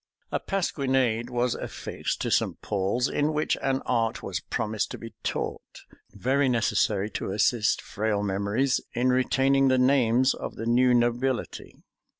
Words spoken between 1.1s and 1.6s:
was